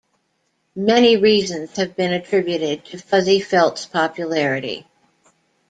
Many 0.75 1.17
reasons 1.17 1.75
have 1.77 1.95
been 1.95 2.11
attributed 2.11 2.85
to 2.85 2.97
Fuzzy-Felt's 2.97 3.85
popularity. 3.85 4.87